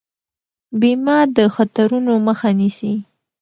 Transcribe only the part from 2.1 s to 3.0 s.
مخه نیسي.